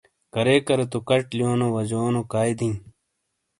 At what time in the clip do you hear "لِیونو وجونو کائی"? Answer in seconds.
1.37-2.51